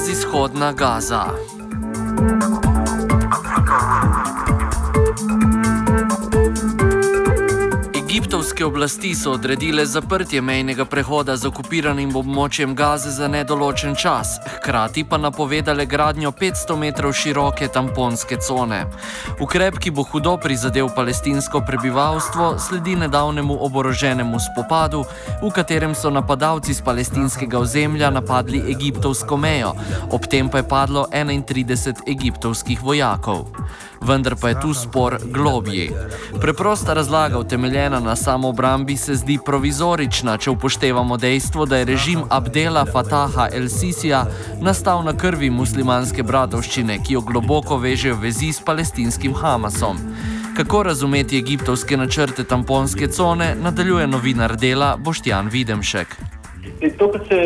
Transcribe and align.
brezizhodna 0.00 0.72
Gaza. 0.72 1.59
Egiptovske 8.60 8.76
oblasti 8.76 9.14
so 9.14 9.32
odredile 9.32 9.86
zaprtje 9.86 10.42
mejnega 10.42 10.84
prehoda 10.84 11.32
z 11.36 11.48
okupiranim 11.48 12.10
območjem 12.16 12.74
Gaze 12.76 13.08
za 13.10 13.28
nedoločen 13.28 13.94
čas, 13.96 14.34
hkrati 14.56 15.04
pa 15.08 15.16
napovedale 15.16 15.86
gradnjo 15.86 16.28
500 16.36 16.76
metrov 16.76 17.14
široke 17.16 17.68
tamponske 17.72 18.36
cone. 18.36 18.82
Ukrep, 19.40 19.78
ki 19.80 19.90
bo 19.90 20.04
hudo 20.04 20.36
prizadel 20.36 20.92
palestinsko 20.92 21.62
prebivalstvo, 21.64 22.58
sledi 22.60 22.98
nedavnemu 23.00 23.56
oboroženemu 23.64 24.40
spopadu, 24.50 25.06
v 25.40 25.52
katerem 25.56 25.94
so 25.96 26.10
napadalci 26.12 26.76
z 26.76 26.84
palestinskega 26.84 27.58
ozemlja 27.58 28.10
napadli 28.12 28.60
egiptovsko 28.74 29.40
mejo, 29.40 29.72
ob 30.12 30.28
tem 30.28 30.52
pa 30.52 30.60
je 30.60 30.68
padlo 30.68 31.08
31 31.08 32.04
egiptovskih 32.04 32.82
vojakov 32.82 33.48
vendar 34.00 34.36
pa 34.40 34.48
je 34.48 34.60
tu 34.60 34.74
spor 34.74 35.18
globji. 35.24 35.90
Preprosta 36.40 36.94
razlaga, 36.94 37.38
utemeljena 37.38 38.00
na 38.00 38.16
samoobrambi, 38.16 38.96
se 38.96 39.14
zdi 39.14 39.38
provizorična, 39.46 40.36
če 40.38 40.50
upoštevamo 40.50 41.16
dejstvo, 41.16 41.66
da 41.66 41.76
je 41.76 41.84
režim 41.84 42.22
Abdela 42.30 42.84
Fataha 42.92 43.48
el-Sisija 43.52 44.24
nastal 44.60 45.04
na 45.04 45.16
krvi 45.16 45.50
muslimanske 45.50 46.22
bratovščine, 46.22 46.98
ki 47.04 47.14
jo 47.14 47.20
globoko 47.20 47.76
vežejo 47.76 48.16
vezi 48.22 48.52
s 48.52 48.64
palestinskim 48.64 49.34
Hamasom. 49.34 49.98
Kako 50.56 50.82
razumeti 50.82 51.38
egiptovske 51.38 51.96
načrte 51.96 52.44
tamponske 52.44 53.08
cone, 53.08 53.54
nadaljuje 53.62 54.06
novinar 54.06 54.56
dela 54.56 54.96
Boštjan 54.96 55.48
Videmšek. 55.48 56.16
To, 56.98 57.12
kar 57.12 57.20
se 57.28 57.40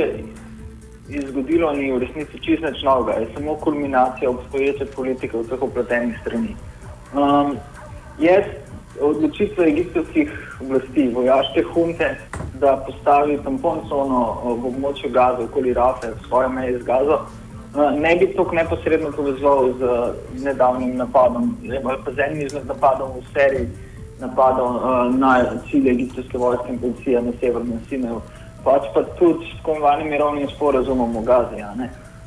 zgodilo, 1.09 1.73
ni 1.73 1.93
v 1.93 1.99
resnici 1.99 2.41
čist 2.41 2.63
nič 2.63 2.83
novega, 2.83 3.21
je 3.21 3.29
samo 3.35 3.55
kulminacija 3.55 4.31
obstoječe 4.31 4.87
politike 4.97 5.37
v 5.37 5.49
teh 5.49 5.63
opletenih 5.63 6.19
strani. 6.21 6.57
Um, 7.13 7.57
jaz 8.19 8.45
odločitve 9.01 9.67
egiptovskih 9.67 10.59
oblasti, 10.61 11.09
vojaške 11.15 11.63
hunte, 11.75 12.17
da 12.61 12.77
postavi 12.87 13.39
tampon 13.45 13.85
sono 13.89 14.21
v 14.45 14.69
območju 14.71 15.11
Gaza, 15.11 15.45
okoli 15.45 15.75
Rafe, 15.75 16.15
svoje 16.29 16.49
meje 16.49 16.79
z 16.79 16.83
Gazo, 16.83 17.19
uh, 17.21 17.91
ne 18.01 18.17
bi 18.17 18.31
to 18.37 18.49
neposredno 18.53 19.13
povezal 19.13 19.73
z 19.79 19.83
nedavnim 20.45 20.97
napadom, 20.97 21.57
ali 21.85 21.99
pa 22.05 22.13
z 22.13 22.19
enim 22.29 22.47
izmed 22.47 22.67
napadov 22.67 23.19
v 23.19 23.27
seriji 23.35 23.69
napadov 24.21 24.77
uh, 24.77 25.15
na 25.19 25.61
cilje 25.71 25.91
egiptovske 25.91 26.39
vojske 26.39 26.73
in 26.73 26.79
policije 26.79 27.23
na 27.23 27.33
severnem 27.41 27.81
Sinaju 27.89 28.23
pač 28.65 28.89
pa 28.95 29.03
tudi 29.19 29.47
s 29.47 29.57
tako 29.57 29.77
imenovanim 29.77 30.09
mirovnim 30.09 30.49
sporozumom 30.49 31.17
v 31.19 31.25
Gazi. 31.25 31.63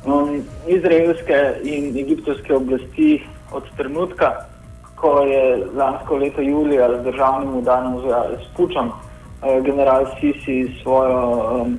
Um, 0.06 0.44
izraelske 0.66 1.38
in 1.62 1.90
egiptovske 1.98 2.54
oblasti 2.54 3.22
od 3.52 3.66
trenutka, 3.76 4.46
ko 4.96 5.20
je 5.26 5.66
lansko 5.74 6.16
leto 6.16 6.42
julija 6.42 6.88
z 6.88 7.02
državnim 7.04 7.58
udarom 7.58 7.98
spučam 8.50 8.88
uh, 8.88 9.64
general 9.64 10.06
Sisi 10.20 10.70
s 10.78 10.86
um, 10.86 11.78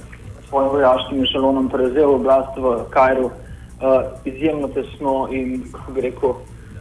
svojim 0.50 0.70
vojaškim 0.70 1.26
šalonom 1.26 1.70
prevzel 1.70 2.16
oblast 2.16 2.58
v 2.58 2.78
Kajru, 2.90 3.26
uh, 3.26 3.34
izjemno 4.26 4.68
tesno 4.68 5.28
in, 5.32 5.64
kako 5.72 5.92
bi 5.92 6.02
rekel, 6.02 6.34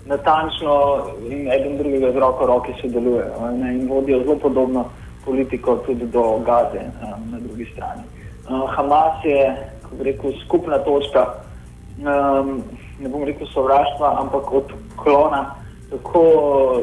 natančno 0.06 1.04
in 1.28 1.52
eden 1.52 1.76
drugega 1.78 2.12
z 2.12 2.16
roko 2.16 2.46
roke 2.46 2.72
sodelujejo 2.80 3.50
in 3.70 3.88
vodijo 3.88 4.22
zelo 4.24 4.36
podobno 4.36 4.84
politiko 5.28 5.76
tudi 5.86 6.08
do 6.08 6.24
Gaze 6.46 6.82
um, 6.88 7.28
na 7.32 7.38
drugi 7.44 7.68
strani. 7.72 8.02
Uh, 8.48 8.64
Hamas 8.72 9.24
je 9.24 9.44
rekel, 10.00 10.32
skupna 10.44 10.78
točka, 10.78 11.26
um, 12.00 12.62
ne 13.00 13.08
bom 13.08 13.24
rekel 13.24 13.46
sovraštva, 13.52 14.16
ampak 14.20 14.52
odklona 14.52 15.44
tako 15.90 16.22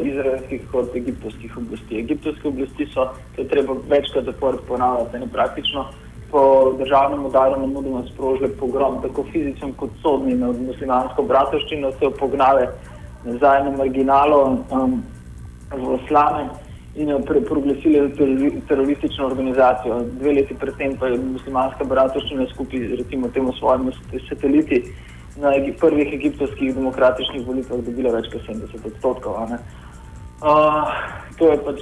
izraelskih 0.03 0.61
kot 0.71 0.95
egiptovskih 0.95 1.57
oblasti. 1.57 1.99
Egiptovske 1.99 2.47
oblasti 2.47 2.87
so, 2.93 3.09
to 3.35 3.41
je 3.41 3.47
treba 3.47 3.75
večkrat 3.89 4.25
zapored 4.25 4.59
ponavljati, 4.67 5.19
ne 5.19 5.27
praktično 5.33 5.85
po 6.31 6.73
državnem 6.77 7.25
udaru 7.25 7.59
na 7.61 7.67
mudoma 7.67 8.03
sprožile 8.13 8.49
pogrom, 8.59 9.01
tako 9.01 9.23
fizičen 9.31 9.73
kot 9.73 9.89
sodni 10.01 10.33
nad 10.35 10.61
muslimansko 10.61 11.23
bratovščino, 11.23 11.91
se 11.91 12.05
jo 12.05 12.11
pognale 12.19 12.67
nazaj 13.25 13.63
na 13.63 13.71
marginalo 13.77 14.41
um, 14.71 15.03
v 15.71 15.99
slame 16.07 16.49
in 16.95 17.09
jo 17.09 17.19
proglasili 17.19 17.99
za 17.99 18.25
teroristično 18.67 19.25
organizacijo. 19.25 19.99
Dve 20.19 20.33
leti 20.33 20.55
predtem 20.55 20.95
pa 20.99 21.07
je 21.07 21.17
muslimanska 21.17 21.83
bratovščina 21.83 22.45
skupaj 22.53 22.87
recimo 22.97 23.27
temu 23.27 23.53
svojimi 23.53 23.91
sateliti 24.29 24.83
na 25.37 25.51
prvih 25.79 26.13
egiptovskih 26.13 26.75
demokratičnih 26.75 27.47
volitvah 27.47 27.81
dobila 27.83 28.13
več 28.15 28.29
kot 28.31 28.47
70 28.47 28.87
odstotkov. 28.87 29.35
Uh, 29.35 30.93
to 31.39 31.51
je 31.51 31.57
pač, 31.65 31.81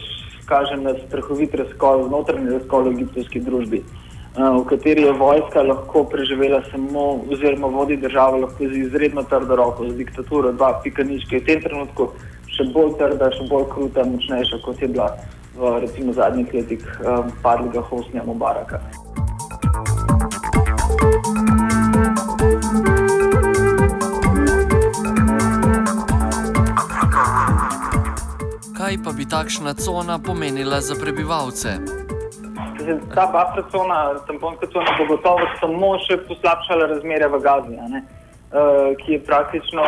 kaže 0.49 0.77
na 0.81 0.95
strahovit 1.05 1.53
razkol, 1.55 2.07
notranji 2.09 2.57
razkol 2.57 2.89
v 2.89 2.95
egiptovski 2.97 3.41
družbi, 3.45 3.83
uh, 3.83 4.57
v 4.57 4.65
kateri 4.71 5.05
je 5.05 5.13
vojska 5.19 5.61
lahko 5.61 6.03
preživela 6.09 6.63
samo, 6.71 7.05
oziroma 7.29 7.69
vodi 7.69 7.97
državo 8.01 8.41
lahko 8.47 8.69
z 8.69 8.87
izredno 8.87 9.25
trdo 9.29 9.57
roko, 9.61 9.89
z 9.89 10.01
diktaturo, 10.01 10.53
dva 10.57 10.79
pika 10.83 11.05
nič, 11.05 11.27
ki 11.29 11.37
je 11.37 11.43
v 11.43 11.49
tem 11.51 11.65
trenutku 11.69 12.09
še 12.53 12.67
bolj 12.73 12.97
trda, 12.99 13.31
še 13.33 13.47
bolj 13.49 13.65
kruta, 13.73 14.05
močnejša 14.05 14.61
kot 14.65 14.81
je 14.81 14.89
bila 14.93 15.09
v 15.57 15.79
recimo, 15.81 16.13
zadnjih 16.13 16.53
letih 16.53 16.83
um, 17.01 17.31
padlega 17.41 17.81
Hosnija 17.89 18.23
Mubaraka. 18.25 18.81
Kaj 28.77 28.97
pa 29.05 29.11
bi 29.17 29.25
takšna 29.25 29.73
cona 29.73 30.19
pomenila 30.19 30.81
za 30.81 30.97
prebivalce? 30.99 31.77
Ta 33.15 33.25
buffer 33.31 33.63
cona, 33.71 34.19
tamponska 34.27 34.67
cona, 34.73 34.97
bo 34.97 35.05
gotovo 35.15 35.45
samo 35.61 35.95
še 36.03 36.17
poslabšala 36.27 36.89
razmere 36.91 37.29
v 37.31 37.39
Gazi. 37.45 37.77
Eh, 38.53 38.95
ki 38.95 39.13
je 39.13 39.19
praktično 39.25 39.81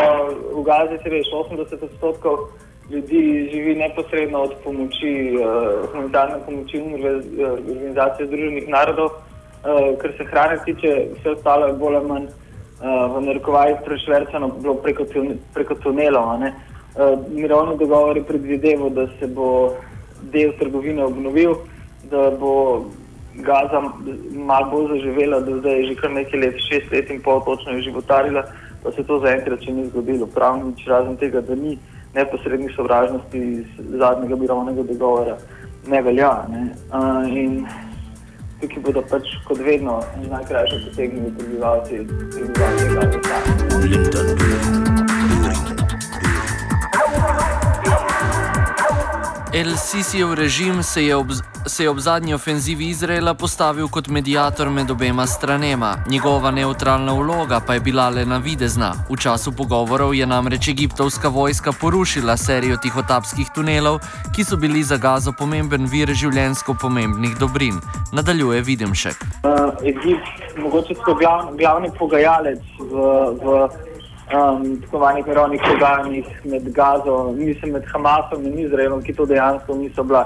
v 0.57 0.61
Gazi, 0.65 0.95
če 1.03 1.09
veš, 1.13 1.27
80 1.37 1.83
odstotkov 1.85 2.47
ljudi 2.89 3.49
živi 3.51 3.75
neposredno 3.77 4.41
od 4.47 4.55
pomoči, 4.63 5.11
uh, 5.37 5.83
humanitarne 5.91 6.39
pomoči 6.45 6.81
eh, 6.81 7.45
organizacije 7.45 8.27
Združenih 8.27 8.67
narodov, 8.69 9.11
uh, 9.13 9.93
kar 10.01 10.13
se 10.17 10.25
hrane 10.31 10.57
tiče, 10.65 10.95
vse 11.13 11.35
ostalo 11.35 11.67
je 11.67 11.77
bolj 11.77 11.95
ali 11.99 12.09
manj 12.09 12.25
uh, 12.25 13.05
v 13.13 13.21
narekovajih 13.27 13.85
prešvercano 13.85 14.49
preko, 14.83 15.05
preko 15.53 15.77
tunelov. 15.85 16.33
Uh, 16.33 17.21
mirovni 17.29 17.77
dogovor 17.77 18.17
je 18.17 18.25
predvideval, 18.25 18.89
da 18.89 19.07
se 19.19 19.27
bo 19.27 19.75
del 20.33 20.57
trgovine 20.57 21.05
obnovil, 21.05 21.53
da 22.09 22.31
bo 22.39 22.85
Gaza 23.43 23.81
malo 24.31 24.69
bolj 24.71 24.87
zaživela, 24.87 25.39
da 25.39 25.57
zdaj 25.57 25.79
je 25.79 25.87
že 25.87 25.95
kar 25.95 26.11
nekaj 26.11 26.39
let, 26.39 26.55
šest 26.69 26.91
let 26.91 27.09
in 27.09 27.21
pol 27.21 27.41
točno 27.45 27.71
je 27.71 27.81
životarila, 27.81 28.43
pa 28.83 28.91
se 28.91 29.03
to 29.03 29.19
zaenkrat 29.19 29.61
še 29.61 29.71
ni 29.71 29.89
zgodilo. 29.89 30.27
Prav 30.27 30.63
nič 30.63 30.87
razen 30.87 31.17
tega, 31.17 31.41
da 31.41 31.55
ni 31.55 31.77
neposrednih 32.15 32.71
sovražnosti 32.75 33.37
iz 33.37 33.65
zadnjega 33.99 34.35
mirovnega 34.35 34.83
dogovora, 34.83 35.37
ne 35.87 36.01
velja. 36.01 36.45
Ne? 36.49 36.69
Uh, 36.93 37.37
in 37.37 37.67
tukaj 38.61 38.83
bodo 38.83 39.01
pač 39.11 39.23
kot 39.47 39.59
vedno 39.59 40.03
najkrajše 40.29 40.79
potegnili 40.89 41.31
prebivalci, 41.37 42.07
prebivalci 42.31 42.85
Gaza. 42.95 45.04
El 49.55 49.77
Sisijev 49.77 50.33
režim 50.33 50.83
se 50.83 51.05
je, 51.05 51.15
ob, 51.15 51.27
se 51.65 51.83
je 51.83 51.89
ob 51.89 51.99
zadnji 51.99 52.33
ofenzivi 52.33 52.89
Izraela 52.89 53.33
postavil 53.33 53.87
kot 53.87 54.07
medijator 54.07 54.69
med 54.69 54.91
obema 54.91 55.27
stranema. 55.27 55.95
Njegova 56.09 56.51
neutralna 56.51 57.13
vloga 57.13 57.59
pa 57.67 57.73
je 57.73 57.79
bila 57.79 58.09
le 58.09 58.25
navidezna. 58.25 58.91
V 59.09 59.15
času 59.17 59.51
pogovorov 59.51 60.15
je 60.15 60.25
namreč 60.25 60.67
egiptovska 60.67 61.27
vojska 61.27 61.71
porušila 61.81 62.37
serijo 62.37 62.77
tihotapskih 62.77 63.47
tunelov, 63.55 63.99
ki 64.35 64.43
so 64.43 64.57
bili 64.57 64.83
za 64.83 64.97
Gazo 64.97 65.31
pomemben 65.31 65.87
vir 65.87 66.11
življensko 66.13 66.75
pomembnih 66.81 67.39
dobrin. 67.39 67.79
Nadaljuje 68.11 68.61
Videmšek. 68.61 69.23
Uh, 69.23 69.87
Egipt, 69.87 70.59
mogoče 70.59 70.99
so 70.99 71.15
glav, 71.15 71.55
glavni 71.55 71.95
pogajalec 71.99 72.59
v. 72.79 72.91
v 73.39 73.67
um, 74.33 74.81
tako 74.81 74.97
imenovanih 74.97 75.27
mirovnih 75.27 75.61
pogajanjih 75.71 76.45
med 76.45 76.73
Gazo, 76.73 77.31
mislim 77.31 77.71
med 77.71 77.83
Hamasom 77.85 78.45
in 78.45 78.59
Izraelom, 78.59 79.03
ki 79.03 79.13
to 79.13 79.25
dejansko 79.25 79.75
niso 79.75 80.03
bila. 80.03 80.25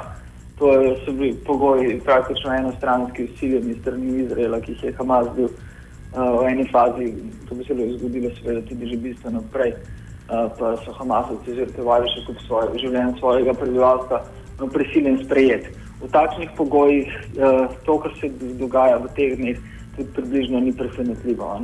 To 0.60 0.72
so 1.06 1.12
bili 1.12 1.34
pogoji 1.46 2.00
praktično 2.06 2.54
enostranski 2.54 3.24
usiljeni 3.24 3.76
strani 3.82 4.24
Izraela, 4.24 4.60
ki 4.62 4.72
jih 4.72 4.84
je 4.84 4.94
Hamas 4.98 5.28
bil 5.36 5.46
uh, 5.46 6.42
v 6.42 6.48
eni 6.48 6.68
fazi, 6.72 7.14
to 7.50 7.56
bi 7.56 7.64
se 7.64 7.74
lahko 7.74 7.98
zgodilo 7.98 8.32
seveda 8.36 8.62
tudi 8.68 8.90
že 8.90 8.98
bistveno 8.98 9.44
prej, 9.54 9.72
uh, 9.72 10.52
pa 10.60 10.76
so 10.84 10.94
Hamasovci 11.00 11.56
žrtvovali 11.56 12.12
še 12.12 12.26
kot 12.28 12.44
svoje 12.48 12.80
življenje 12.80 13.20
svojega 13.20 13.54
prebivalstva, 13.54 14.22
no, 14.60 14.68
prisiljen 14.68 15.24
sprejeti. 15.24 15.72
V 16.02 16.12
takšnih 16.12 16.52
pogojih 16.58 17.08
uh, 17.08 17.72
to, 17.86 18.00
kar 18.00 18.12
se 18.20 18.32
dogaja 18.60 18.98
v 18.98 19.08
teh 19.16 19.36
dneh, 19.40 19.64
tudi 19.96 20.12
približno 20.16 20.60
ni 20.60 20.76
presenetljivo. 20.76 21.56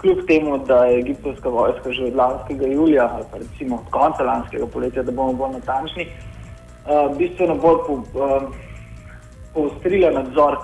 Kljub 0.00 0.18
temu, 0.26 0.58
da 0.58 0.84
je 0.84 0.98
egiptovska 0.98 1.48
vojska 1.48 1.92
že 1.92 2.04
od 2.04 2.16
lanskega 2.16 2.66
julija, 2.66 3.10
ali 3.14 3.24
pa 3.30 3.38
recimo 3.38 3.76
od 3.76 3.90
konca 3.90 4.22
lanskega 4.22 4.66
poletja, 4.66 5.02
da 5.02 5.12
bomo 5.12 5.32
bolj 5.32 5.52
natančni, 5.52 6.06
uh, 6.06 7.16
bistveno 7.16 7.54
bolj 7.54 7.78
po, 7.86 7.92
uh, 7.94 8.42
poostrila 9.54 10.10
nadzor 10.10 10.56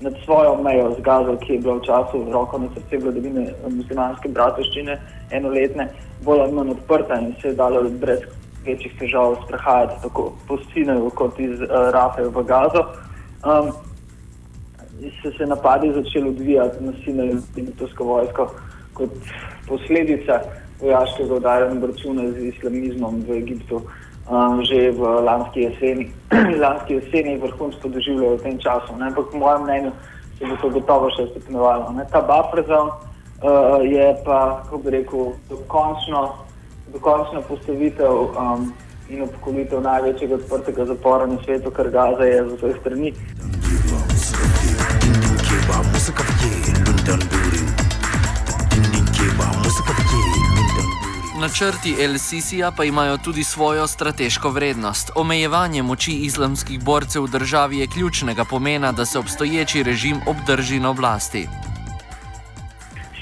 nad 0.00 0.12
svojo 0.24 0.62
mejo 0.62 0.94
z 0.98 1.00
Gazo, 1.00 1.36
ki 1.36 1.52
je 1.52 1.58
bila 1.58 1.74
v 1.74 1.84
času 1.86 2.24
roko 2.32 2.58
na 2.58 2.68
srce 2.74 2.98
vladavine 2.98 3.46
muslimanske 3.68 4.28
bratovščine 4.28 4.98
enoletne, 5.30 5.88
bolj 6.24 6.40
ali 6.40 6.52
manj 6.52 6.70
odprta 6.70 7.20
in 7.20 7.32
se 7.42 7.48
je 7.48 7.54
dalo 7.54 7.82
brez 8.00 8.20
večjih 8.66 8.98
težav 8.98 9.36
sprehajati 9.44 10.02
tako 10.02 10.32
po 10.48 10.58
Sinaju 10.72 11.10
kot 11.10 11.40
iz 11.40 11.60
uh, 11.60 11.88
Rafe 11.96 12.28
v 12.28 12.44
Gazo. 12.44 12.84
Um, 13.46 13.72
se 15.22 15.32
se 15.38 15.46
napadi 15.46 15.92
začeli 15.92 16.28
odvijati 16.28 16.84
na 16.84 16.92
Sinaju 17.04 17.30
in 17.30 17.42
egiptovsko 17.56 18.04
vojsko 18.04 18.50
kot 18.94 19.10
posledica 19.68 20.40
vojaškega 20.80 21.34
udarjanja 21.34 21.86
računa 21.86 22.30
z 22.30 22.48
islamizmom 22.52 23.24
v 23.28 23.38
Egiptu 23.38 23.82
um, 24.28 24.64
že 24.64 24.90
v 24.90 25.00
lanski 25.24 25.60
jeseni. 25.60 26.10
lanski 26.64 26.94
jeseni 26.94 27.38
vrhunsko 27.38 27.88
doživljajo 27.88 28.36
v 28.36 28.42
tem 28.42 28.58
času. 28.58 28.96
Ne? 28.98 29.06
Ampak 29.06 29.30
po 29.32 29.38
mojem 29.38 29.62
mnenju 29.62 29.92
se 30.38 30.46
bo 30.46 30.56
to 30.56 30.68
gotovo 30.70 31.10
še 31.10 31.26
stopnjevalo. 31.30 31.94
Ta 32.10 32.20
buffer 32.20 32.64
zone 32.66 32.90
uh, 32.90 33.82
je 33.82 34.06
pa, 34.24 34.62
kako 34.64 34.78
bi 34.78 34.90
rekel, 34.90 35.32
dokončno, 35.50 36.20
dokončno 36.92 37.42
postavitev 37.48 38.12
um, 38.34 38.72
in 39.10 39.22
obkolitev 39.22 39.82
največjega 39.82 40.34
odprtega 40.40 40.86
zapora 40.86 41.26
na 41.26 41.36
svetu, 41.44 41.70
kar 41.70 41.90
Gaza 41.90 42.24
je 42.24 42.44
z 42.48 42.52
vseh 42.56 42.76
strani. 42.80 43.12
Načrti 51.42 51.94
El-Sisija 51.98 52.70
pa 52.76 52.84
imajo 52.84 53.16
tudi 53.24 53.44
svojo 53.44 53.86
strateško 53.86 54.50
vrednost. 54.50 55.10
Omejevanje 55.16 55.82
moči 55.82 56.12
islamskih 56.12 56.84
borcev 56.84 57.24
v 57.24 57.30
državi 57.30 57.78
je 57.78 57.86
ključnega 57.86 58.44
pomena, 58.50 58.92
da 58.92 59.04
se 59.04 59.18
obstoječi 59.18 59.82
režim 59.82 60.20
obdrži 60.26 60.78
na 60.80 60.90
oblasti. 60.90 61.48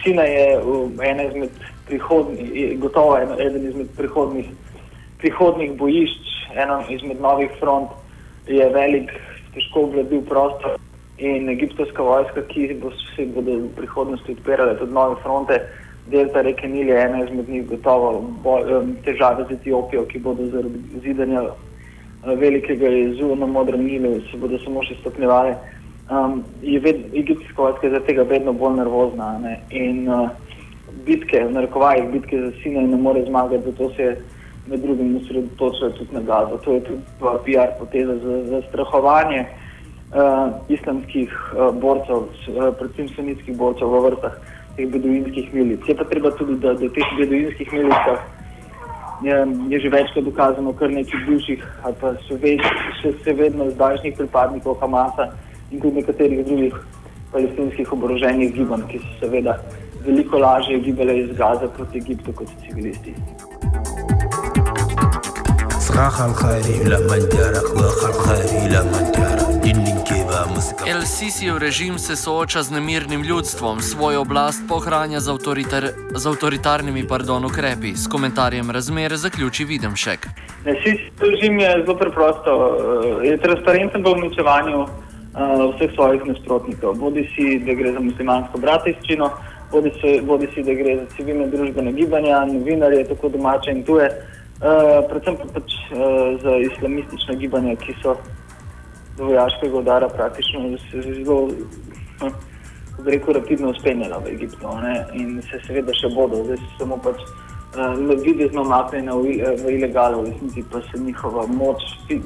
Sina 0.02 0.22
je 0.22 0.60
ena 1.02 1.22
izmed 1.22 1.50
prihodnih, 1.86 2.78
gotovo 2.78 3.16
eden 3.18 3.68
izmed 3.68 3.88
prihodnih, 3.96 4.46
prihodnih 5.18 5.72
bojišč, 5.72 6.28
ena 6.54 6.84
izmed 6.88 7.20
novih 7.20 7.50
front, 7.60 7.88
je 8.46 8.68
velik, 8.68 9.10
težko 9.54 9.80
obvladljiv 9.80 10.28
prostor 10.28 10.76
in 11.18 11.48
egiptovska 11.48 12.02
vojska, 12.02 12.42
ki 12.42 12.74
bo 12.82 12.92
se 13.16 13.26
bodo 13.34 13.56
v 13.64 13.68
prihodnosti 13.76 14.32
odpirale 14.32 14.78
tudi 14.78 14.92
nove 14.92 15.16
fronte 15.22 15.64
delta 16.10 16.42
reke 16.42 16.68
Nil 16.68 16.88
je 16.88 17.00
ena 17.02 17.24
izmed 17.24 17.48
njih, 17.48 17.66
gotovo 17.68 18.12
boj, 18.44 18.62
težave 19.04 19.44
z 19.48 19.58
Etiopijo, 19.58 20.04
ki 20.10 20.18
bodo 20.18 20.46
zaradi 20.52 21.00
zidanja 21.04 21.42
uh, 21.42 22.32
velikega 22.38 22.88
jezu 22.88 23.34
na 23.36 23.46
modrem 23.46 23.84
Nilu, 23.84 24.20
se 24.30 24.38
bodo 24.38 24.58
samo 24.64 24.84
še 24.84 24.98
stopnjevale. 25.00 25.56
Um, 26.10 26.42
je 26.62 26.80
ved, 26.82 27.04
egiptska 27.14 27.62
vojska 27.62 27.88
zaradi 27.88 28.10
tega 28.10 28.26
vedno 28.26 28.52
bolj 28.52 28.80
nervozna 28.80 29.30
ne? 29.38 29.54
in 29.70 30.08
uh, 30.10 30.28
bitke, 31.06 31.44
v 31.46 31.54
narekovajih 31.54 32.10
bitke 32.12 32.40
za 32.40 32.52
Sinaj 32.62 32.90
ne 32.90 32.98
more 32.98 33.22
zmagati, 33.26 33.70
zato 33.70 33.90
se 33.94 34.02
je 34.02 34.16
med 34.66 34.82
drugim 34.82 35.16
osredotočila 35.16 35.90
tudi 35.98 36.14
na 36.14 36.20
Gazo. 36.26 36.58
To 36.64 36.74
je 36.74 36.84
tudi 36.84 37.02
PR 37.20 37.74
poteza 37.78 38.18
za, 38.18 38.42
za 38.50 38.62
strahovanje 38.68 39.44
uh, 39.46 40.50
islamskih 40.68 41.30
uh, 41.30 41.70
borcev, 41.74 42.26
uh, 42.26 42.70
predvsem 42.78 43.08
sunitskih 43.14 43.56
borcev 43.56 43.88
v 43.88 44.02
vrstah 44.10 44.36
teh 44.79 44.87
beduinskih 44.91 45.53
milic. 45.53 45.87
Je 45.87 45.95
pa 45.95 46.03
treba 46.03 46.31
tudi, 46.31 46.57
da 46.59 46.73
v 46.73 46.89
teh 46.95 47.07
beduinskih 47.19 47.73
milicah 47.73 48.19
je, 49.23 49.35
je 49.69 49.79
že 49.79 49.89
večkrat 49.89 50.25
dokazano 50.25 50.73
kar 50.73 50.89
nekaj 50.89 51.23
bivših 51.27 51.63
ali 51.83 51.95
pa 52.01 52.13
še, 52.27 52.35
več, 52.43 52.61
še, 53.01 53.13
še 53.23 53.33
vedno 53.33 53.69
zdajšnjih 53.71 54.17
pripadnikov 54.17 54.79
Hamasa 54.81 55.31
in 55.71 55.79
tudi 55.79 56.01
nekaterih 56.01 56.45
drugih 56.45 56.75
palestinskih 57.31 57.91
oboroženih 57.91 58.53
gibanj, 58.55 58.87
ki 58.91 58.99
so 58.99 59.11
seveda 59.25 59.59
veliko 60.05 60.37
lažje 60.37 60.79
gibale 60.79 61.17
iz 61.23 61.31
Gaza 61.37 61.67
proti 61.67 62.03
Egiptu 62.03 62.33
kot 62.33 62.51
civilisti. 62.63 63.15
صراخ 65.95 66.21
الخير 66.21 66.87
لما 66.87 67.15
انجرح 67.15 67.63
وخر 67.75 68.11
خير 68.11 68.13
لما 68.13 68.31
انجرح 68.31 68.38
El 70.90 71.02
Sisijev 71.02 71.58
režim 71.58 71.98
se 71.98 72.16
sooča 72.16 72.62
z 72.62 72.70
nemirnim 72.70 73.22
ljudstvom, 73.22 73.80
svojo 73.80 74.20
oblast 74.20 74.62
pohranja 74.68 75.20
z, 75.20 75.30
avtoritar, 75.30 75.84
z 76.14 76.26
avtoritarnimi 76.26 77.04
pardon, 77.08 77.44
ukrepi. 77.44 77.92
S 77.94 78.08
komentarjem 78.08 78.70
razmer 78.70 79.16
zaključi 79.16 79.64
Videmšek. 79.64 80.26
Sisijev 80.64 81.30
režim 81.30 81.58
je 81.60 81.70
zelo 81.84 81.96
preprosto, 81.98 82.50
eh, 83.22 83.26
je 83.26 83.36
transparenten 83.38 84.02
v 84.04 84.12
uničevanju 84.12 84.80
uh, 84.80 84.90
vseh 85.74 85.94
svojih 85.94 86.26
nasprotnikov. 86.26 86.94
Bodi 86.94 87.28
si, 87.36 87.58
da 87.58 87.74
gre 87.74 87.92
za 87.92 88.00
muslimansko 88.00 88.58
bratovščino, 88.58 89.30
bodi, 89.72 89.92
bodi 90.22 90.48
si, 90.54 90.66
da 90.66 90.74
gre 90.74 90.96
za 90.96 91.06
civilne 91.16 91.46
družbene 91.54 91.92
gibanja, 91.92 92.44
novinarje, 92.50 93.06
tako 93.14 93.28
domače 93.28 93.70
in 93.70 93.86
tuje, 93.86 94.10
uh, 94.10 95.06
predvsem 95.06 95.38
pa 95.38 95.46
pač 95.54 95.70
uh, 95.70 96.02
za 96.42 96.58
islamistična 96.66 97.38
gibanja, 97.38 97.78
ki 97.78 97.94
so 98.02 98.18
vojaškega 99.20 99.78
udara 99.78 100.08
praktično 100.08 100.76
zelo, 100.90 101.48
kako 102.18 102.50
reko, 103.04 103.32
rapidno 103.32 103.70
uspenjala 103.70 104.18
v 104.18 104.34
Egiptu 104.34 104.68
ne? 104.82 105.04
in 105.14 105.42
se 105.42 105.60
seveda 105.66 105.94
še 105.96 106.10
bodo, 106.14 106.42
zdaj 106.44 106.58
se 106.60 106.70
samo 106.78 106.98
pač 107.02 107.20
uh, 107.22 108.22
videzno 108.24 108.64
maknjena 108.68 109.16
v, 109.16 109.36
v 109.62 109.74
ilegalo, 109.78 110.24
resnici 110.26 110.64
pa 110.72 110.82
se 110.90 111.00
njihova 111.00 111.46
moč, 111.46 111.84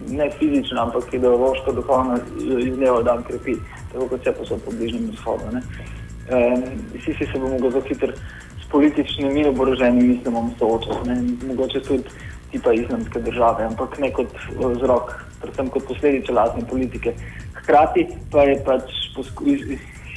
ne 0.09 0.31
fizična, 0.39 0.83
ampak 0.83 1.15
ideološko, 1.15 1.73
duhovno 1.73 2.19
iz 2.41 2.77
dneva 2.77 3.01
v 3.01 3.09
dan 3.11 3.25
krepi, 3.29 3.59
tako 3.93 4.09
kot 4.15 4.25
se 4.25 4.33
pa 4.39 4.49
so 4.49 4.59
po 4.65 4.75
bližnjem 4.79 5.11
vzhodu. 5.13 5.53
Um, 5.55 6.65
vsi 6.97 7.15
si 7.19 7.27
se 7.29 7.39
bomo 7.39 7.59
zelo 7.61 7.83
hitro 7.89 8.13
s 8.63 8.71
političnimi 8.73 9.47
oboroženimi 9.49 10.17
mislimo 10.17 10.49
soočati, 10.59 11.19
mogoče 11.47 11.81
tudi 11.81 12.17
tipa 12.51 12.73
islamske 12.73 13.21
države, 13.21 13.67
ampak 13.67 13.99
ne 13.99 14.11
kot 14.15 14.31
vzrok, 14.59 15.13
predvsem 15.45 15.71
kot 15.71 15.87
posledica 15.89 16.33
lastne 16.33 16.65
politike. 16.71 17.15
Hkrati 17.61 18.09
pa 18.33 18.49
je 18.49 18.57
pač 18.65 18.91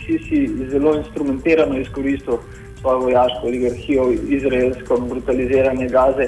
Sisi 0.08 0.48
zelo 0.72 0.96
instrumentirano 0.96 1.76
izkoristil 1.80 2.38
svojo 2.80 3.00
vojaško 3.00 3.48
oligarhijo, 3.48 4.12
izraelsko 4.12 4.98
brutaliziranje 5.10 5.90
gaze 5.92 6.28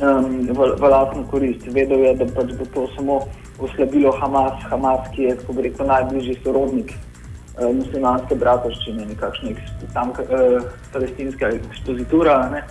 um, 0.00 0.48
v, 0.48 0.68
v 0.80 0.88
lastno 0.88 1.26
korist. 1.30 1.66
Vedel 1.66 2.06
je, 2.06 2.14
da 2.14 2.26
pač 2.32 2.54
bo 2.56 2.64
to 2.74 2.86
samo 2.96 3.18
oslabilo 3.60 4.14
Hamas, 4.16 4.64
Hamas 4.70 5.10
ki 5.14 5.28
je, 5.28 5.36
kako 5.36 5.58
bi 5.58 5.66
rekel, 5.68 5.86
najbližji 5.86 6.38
sorodnik 6.44 6.94
uh, 6.94 7.68
muslimanske 7.68 8.40
bratovščine, 8.40 9.06
nekakšna 9.12 9.52
tam 9.92 10.14
uh, 10.16 10.64
palestinska 10.92 11.52
ekspozitura. 11.58 12.64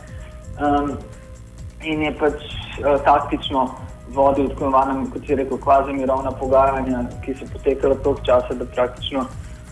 Um, 0.58 0.98
in 1.86 2.02
je 2.02 2.16
pač 2.18 2.42
uh, 2.82 2.98
taktično 3.06 3.70
vodil 4.14 4.50
tako 4.50 4.66
imenovane, 4.66 5.06
kot 5.14 5.30
je 5.30 5.36
rekel, 5.36 5.58
kvazi 5.58 5.94
mirovna 5.94 6.32
pogajanja, 6.32 7.06
ki 7.26 7.36
so 7.40 7.48
potekala 7.54 7.96
toliko 7.96 8.26
časa, 8.26 8.54
da 8.54 8.66
praktično 8.66 9.26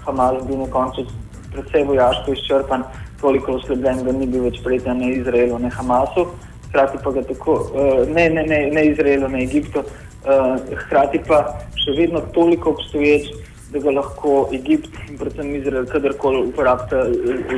Hamas 0.05 0.43
bil 0.47 0.57
na 0.57 0.67
koncu 0.71 1.05
predvsej 1.51 1.83
vojaško 1.83 2.33
izčrpan, 2.33 2.83
toliko 3.21 3.57
oslabljen, 3.59 4.03
da 4.05 4.11
ni 4.11 4.27
bil 4.27 4.45
več 4.47 4.61
prijeten 4.63 4.97
ne 4.97 5.11
Izraelu, 5.17 5.59
ne 5.59 5.69
Hamasu, 5.69 6.27
hkrati 6.69 7.01
pa 7.03 7.11
ga 7.11 7.23
tako, 7.27 7.57
uh, 7.73 8.07
ne, 8.07 8.29
ne, 8.29 8.45
ne, 8.47 8.59
ne 8.73 8.85
Izraelu, 8.91 9.27
ne 9.27 9.43
Egiptu, 9.43 9.83
uh, 9.83 10.55
hkrati 10.85 11.21
pa 11.27 11.43
še 11.75 11.97
vedno 11.97 12.23
toliko 12.35 12.75
obstoječ, 12.77 13.31
da 13.69 13.79
ga 13.83 13.91
lahko 13.93 14.47
Egipt 14.53 14.95
in 15.09 15.17
predvsem 15.19 15.51
Izrael 15.59 15.85
kadarkoli 15.91 16.47
uporabita 16.47 17.03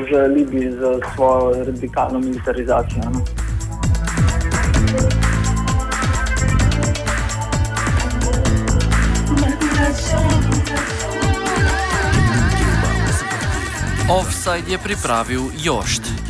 za 0.10 0.26
Libijo, 0.34 0.74
za 0.82 0.92
svojo 1.14 1.64
radikalno 1.64 2.20
militarizacijo. 2.20 3.14
No. 3.14 3.51
Offside 14.12 14.68
je 14.68 14.78
pripravil 14.78 15.52
Jošt. 15.56 16.21